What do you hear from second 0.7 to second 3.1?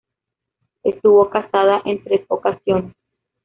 Estuvo casada en tres ocasiones.